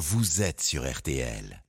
[0.00, 1.62] vous êtes sur RTL.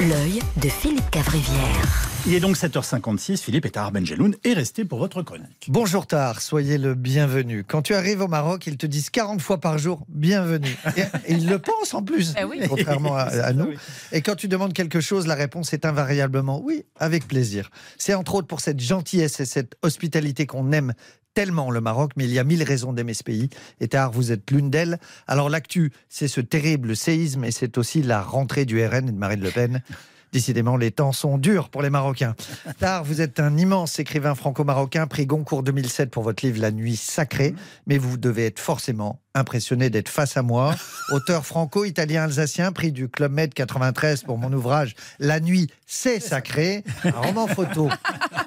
[0.00, 2.06] L'œil de Philippe Cavrivière.
[2.26, 5.66] Il est donc 7h56, Philippe et Tahar Benjeloun est resté pour votre chronique.
[5.68, 7.64] Bonjour Tar, soyez le bienvenu.
[7.64, 10.74] Quand tu arrives au Maroc, ils te disent 40 fois par jour bienvenue.
[10.96, 11.04] Et, et
[11.34, 12.60] ils le pensent en plus, Ah oui.
[12.66, 13.68] contrairement à, à nous.
[14.12, 17.70] Et quand tu demandes quelque chose, la réponse est invariablement oui, avec plaisir.
[17.98, 20.94] C'est entre autres pour cette gentillesse et cette hospitalité qu'on aime
[21.34, 23.48] tellement le Maroc, mais il y a mille raisons d'aimer ce pays.
[23.80, 24.98] Et Tahar, vous êtes l'une d'elles.
[25.26, 29.18] Alors l'actu, c'est ce terrible séisme et c'est aussi la rentrée du RN et de
[29.18, 29.82] Marine Le Pen.
[30.32, 32.36] Décidément, les temps sont durs pour les Marocains.
[32.78, 36.94] Tahar, vous êtes un immense écrivain franco-marocain, prix Goncourt 2007 pour votre livre La Nuit
[36.94, 37.52] Sacrée,
[37.88, 40.76] mais vous devez être forcément impressionné d'être face à moi.
[41.10, 47.10] Auteur franco-italien-alsacien, prix du Club Med 93 pour mon ouvrage La Nuit, c'est sacré, un
[47.10, 47.88] roman photo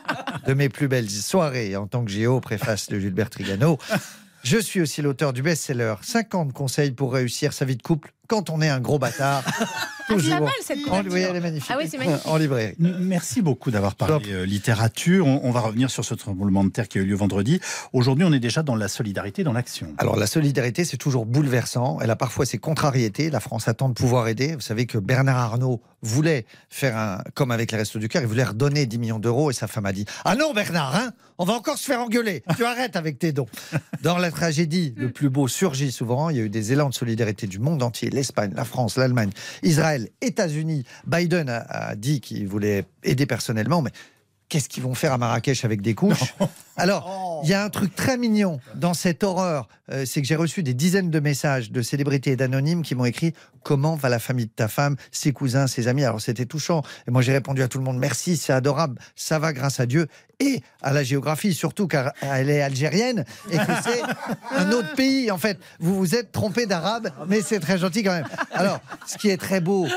[0.45, 3.77] de mes plus belles soirées en tant que géo, préface de Gilbert Trigano.
[4.43, 8.49] Je suis aussi l'auteur du best-seller 50 conseils pour réussir sa vie de couple quand
[8.49, 9.43] on est un gros bâtard.
[10.09, 11.13] Ah, mal, cette En- couverture.
[11.13, 11.71] oui, elle est magnifique.
[11.73, 12.27] Ah oui, c'est magnifique.
[12.27, 12.75] En librairie.
[12.77, 15.25] Merci beaucoup d'avoir parlé euh, littérature.
[15.25, 17.61] On, on va revenir sur ce tremblement de terre qui a eu lieu vendredi.
[17.93, 19.87] Aujourd'hui, on est déjà dans la solidarité, dans l'action.
[19.97, 21.99] Alors la solidarité, c'est toujours bouleversant.
[22.01, 23.29] Elle a parfois ses contrariétés.
[23.29, 24.53] La France attend de pouvoir aider.
[24.55, 28.27] Vous savez que Bernard Arnault voulait faire un, comme avec les Restos du Cœur, il
[28.27, 31.45] voulait redonner 10 millions d'euros et sa femme a dit Ah non Bernard, hein, on
[31.45, 32.43] va encore se faire engueuler.
[32.57, 33.47] Tu arrêtes avec tes dons.
[34.01, 36.29] Dans la tragédie, le plus beau surgit souvent.
[36.29, 39.31] Il y a eu des élans de solidarité du monde entier l'Espagne, la France, l'Allemagne,
[39.63, 40.83] Israël, États-Unis.
[41.05, 43.91] Biden a, dit qu'il voulait aider personnellement, mais
[44.53, 46.35] qu'est-ce qu'ils vont faire à Marrakech avec des couches
[46.77, 50.35] Alors, il y a un truc très mignon dans cette horreur, euh, c'est que j'ai
[50.35, 54.19] reçu des dizaines de messages de célébrités et d'anonymes qui m'ont écrit comment va la
[54.19, 56.03] famille de ta femme, ses cousins, ses amis?
[56.03, 56.83] Alors c'était touchant.
[57.07, 59.87] Et moi j'ai répondu à tout le monde merci, c'est adorable, ça va grâce à
[59.87, 60.07] Dieu
[60.39, 64.01] et à la géographie surtout car elle est algérienne et que c'est
[64.55, 65.31] un autre pays.
[65.31, 68.27] En fait, vous vous êtes trompé d'arabe, mais c'est très gentil quand même.
[68.51, 69.87] Alors, ce qui est très beau.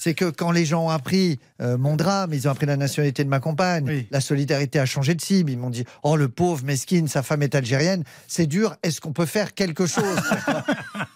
[0.00, 3.24] C'est que quand les gens ont appris euh, mon drame, ils ont appris la nationalité
[3.24, 4.06] de ma compagne, Oui.
[4.12, 5.50] la solidarité a changé de cible.
[5.50, 8.04] Ils m'ont dit Oh, le pauvre, mesquine, sa femme est algérienne.
[8.28, 8.76] C'est dur.
[8.84, 10.04] Est-ce qu'on peut faire quelque chose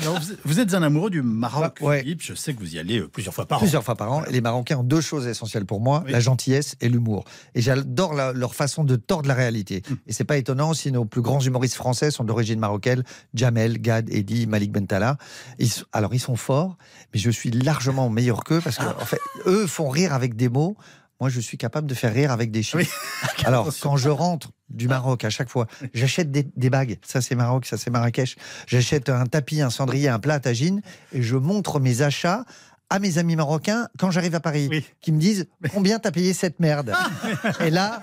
[0.00, 2.00] Alors, vous, êtes un amoureux du Maroc, Bah, ouais.
[2.02, 2.22] Philippe.
[2.22, 3.60] Je sais que vous y allez euh, plusieurs fois par an.
[3.60, 4.22] Plusieurs fois par an.
[4.30, 6.12] Les Marocains ont deux choses essentielles pour moi Oui.
[6.12, 7.24] la gentillesse et l'humour.
[7.54, 9.82] Et j'adore leur façon de tordre la réalité.
[9.90, 9.96] Hum.
[10.06, 13.02] Et c'est pas étonnant si nos plus grands humoristes français sont d'origine marocaine
[13.34, 15.16] Jamel, Gad, Eddy, Malik Bentala.
[15.58, 16.76] Ils alors, ils sont forts,
[17.12, 18.96] mais je suis largement meilleur qu'eux parce que, Ah.
[19.00, 20.76] en fait, eux font rire avec des mots.
[21.22, 22.78] Moi, je suis capable de faire rire avec des chiffres.
[22.78, 22.88] Oui.
[23.44, 26.98] Alors, quand je rentre du Maroc, à chaque fois, j'achète des, des bagues.
[27.06, 28.34] Ça, c'est Maroc, ça, c'est Marrakech.
[28.66, 32.44] J'achète un tapis, un cendrier, un plat à tagine et je montre mes achats
[32.90, 34.84] à mes amis marocains quand j'arrive à Paris, Oui.
[35.00, 36.92] qui me disent combien t'as payé cette merde
[37.60, 38.02] Et là,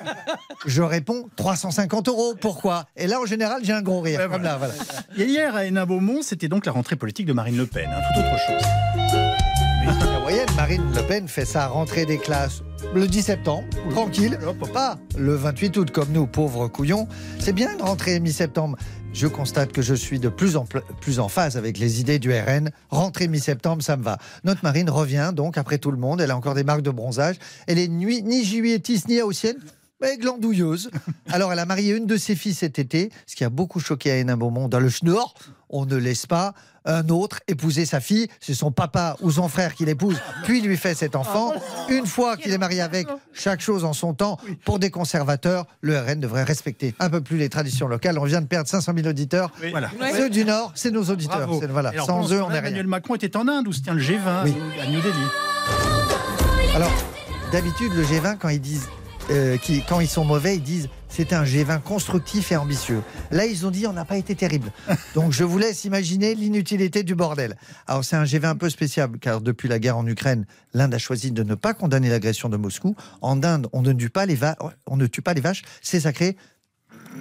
[0.65, 2.35] je réponds 350 euros.
[2.39, 2.85] Pourquoi?
[2.95, 4.21] Et là, en général, j'ai un gros rire.
[4.21, 4.73] Ouais, Comme là, voilà.
[5.17, 7.89] Et hier, à Hénin-Beaumont, c'était donc la rentrée politique de Marine Le Pen.
[7.93, 9.58] hein, tout autre chose.
[9.85, 12.61] La moyenne, Marine Le Pen fait sa rentrée des classes
[12.93, 14.37] le 10 septembre, tranquille,
[14.73, 17.07] pas le 28 août comme nous, pauvres couillons.
[17.37, 18.77] C'est bien une rentrée mi-septembre.
[19.13, 22.19] Je constate que je suis de plus en pl- plus en phase avec les idées
[22.19, 22.69] du RN.
[22.89, 24.17] Rentrée mi-septembre, ça me va.
[24.45, 26.21] Notre Marine revient donc après tout le monde.
[26.21, 27.35] Elle a encore des marques de bronzage.
[27.67, 29.57] Elle est nuit, ni juilletiste ni haussienne.
[30.01, 30.89] Mais glandouilleuse.
[31.31, 34.11] Alors, elle a marié une de ses filles cet été, ce qui a beaucoup choqué
[34.11, 34.67] à Hénin-Beaumont.
[34.69, 35.33] Dans le Schnorr,
[35.69, 36.53] on ne laisse pas
[36.85, 38.27] un autre épouser sa fille.
[38.39, 41.53] C'est son papa ou son frère qui l'épouse, puis lui fait cet enfant.
[41.89, 44.37] Une fois qu'il est marié avec, chaque chose en son temps.
[44.65, 48.17] Pour des conservateurs, le RN devrait respecter un peu plus les traditions locales.
[48.17, 49.51] On vient de perdre 500 000 auditeurs.
[49.71, 49.91] Voilà.
[50.15, 51.49] Ceux du Nord, c'est nos auditeurs.
[51.69, 51.89] Voilà.
[51.89, 52.69] Alors, Sans eux, on n'est rien.
[52.69, 54.55] Emmanuel Macron était en Inde où se tient le G20 Oui.
[54.81, 55.13] à New Delhi?
[56.75, 56.91] Alors,
[57.51, 58.87] d'habitude, le G20, quand ils disent,
[59.29, 63.01] euh, qui- quand ils sont mauvais, ils disent c'est un G20 constructif et ambitieux.
[63.31, 64.71] Là, ils ont dit on n'a pas été terrible.
[65.15, 67.55] Donc, je vous laisse imaginer l'inutilité du bordel.
[67.87, 70.97] Alors, c'est un G20 un peu spécial, car depuis la guerre en Ukraine, l'Inde a
[70.99, 72.95] choisi de ne pas condamner l'agression de Moscou.
[73.21, 74.57] En Inde, on ne tue pas les, va-
[74.87, 76.35] on ne tue pas les vaches, c'est sacré.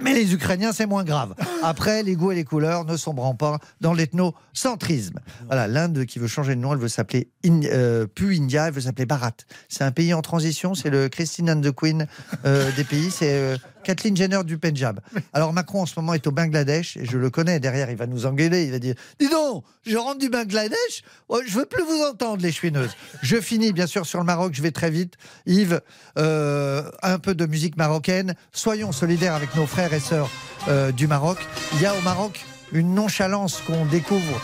[0.01, 1.35] Mais les Ukrainiens, c'est moins grave.
[1.63, 5.19] Après, les goûts et les couleurs ne sombrant pas dans l'ethnocentrisme.
[5.47, 8.81] Voilà, l'Inde qui veut changer de nom, elle veut s'appeler In- euh, India, elle veut
[8.81, 9.31] s'appeler Bharat.
[9.67, 12.07] C'est un pays en transition, c'est le Christine and the Queen
[12.45, 14.99] euh, des pays, c'est euh, Kathleen Jenner du Punjab.
[15.33, 18.07] Alors Macron en ce moment est au Bangladesh, et je le connais, derrière il va
[18.07, 22.03] nous engueuler, il va dire Dis donc, je rentre du Bangladesh, je veux plus vous
[22.03, 22.95] entendre les chouineuses.
[23.21, 25.15] Je finis bien sûr sur le Maroc, je vais très vite.
[25.45, 25.81] Yves,
[26.17, 30.29] euh, un peu de musique marocaine, soyons solidaires avec nos frères et sœurs
[30.67, 31.37] euh, du Maroc.
[31.73, 34.41] Il y a au Maroc une nonchalance qu'on découvre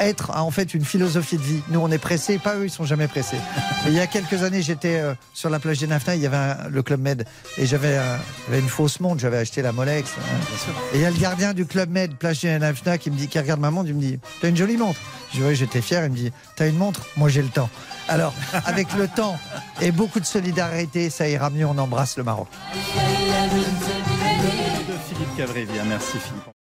[0.00, 1.62] être en fait une philosophie de vie.
[1.68, 3.36] Nous, on est pressés, pas eux, ils sont jamais pressés.
[3.86, 6.26] Et il y a quelques années, j'étais euh, sur la plage des Nafna, il y
[6.26, 7.24] avait un- le Club Med,
[7.58, 8.16] et j'avais euh,
[8.46, 10.10] j'avais une fausse montre, j'avais acheté la Molex.
[10.18, 10.22] hein.
[10.92, 13.28] Et il y a le gardien du Club Med, plage des Nafna, qui me dit,
[13.28, 14.98] qui regarde ma montre, il me dit, t'as une jolie montre.
[15.32, 17.02] Je dis, ouais, j'étais fier, il me dit, t'as une montre?
[17.16, 17.68] Moi, j'ai le temps.
[18.08, 18.32] Alors,
[18.66, 19.36] avec le temps
[19.80, 22.46] et beaucoup de solidarité, ça ira mieux, on embrasse le Maroc.
[24.88, 25.70] De Philippe.
[25.88, 26.55] Merci Philippe.